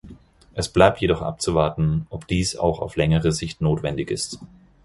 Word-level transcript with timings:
Es 0.55 0.67
bleibt 0.67 0.99
jedoch 0.99 1.21
abzuwarten, 1.21 2.07
ob 2.09 2.25
dies 2.25 2.55
auch 2.55 2.79
auf 2.79 2.95
längere 2.95 3.31
Sicht 3.31 3.61
notwendig 3.61 4.09
ist. 4.09 4.39